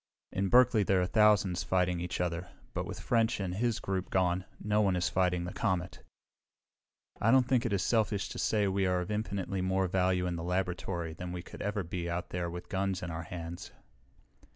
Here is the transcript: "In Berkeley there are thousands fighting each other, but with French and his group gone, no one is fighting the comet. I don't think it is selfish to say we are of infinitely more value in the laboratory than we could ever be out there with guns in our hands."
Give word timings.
"In 0.31 0.49
Berkeley 0.49 0.81
there 0.81 0.99
are 0.99 1.05
thousands 1.05 1.61
fighting 1.61 1.99
each 1.99 2.19
other, 2.19 2.49
but 2.73 2.87
with 2.87 2.99
French 2.99 3.39
and 3.39 3.53
his 3.53 3.79
group 3.79 4.09
gone, 4.09 4.45
no 4.59 4.81
one 4.81 4.95
is 4.95 5.09
fighting 5.09 5.43
the 5.43 5.53
comet. 5.53 6.01
I 7.21 7.29
don't 7.29 7.47
think 7.47 7.67
it 7.67 7.71
is 7.71 7.83
selfish 7.83 8.27
to 8.29 8.39
say 8.39 8.67
we 8.67 8.87
are 8.87 9.01
of 9.01 9.11
infinitely 9.11 9.61
more 9.61 9.85
value 9.87 10.25
in 10.25 10.37
the 10.37 10.43
laboratory 10.43 11.13
than 11.13 11.31
we 11.31 11.43
could 11.43 11.61
ever 11.61 11.83
be 11.83 12.09
out 12.09 12.29
there 12.31 12.49
with 12.49 12.67
guns 12.67 13.03
in 13.03 13.11
our 13.11 13.21
hands." 13.25 13.69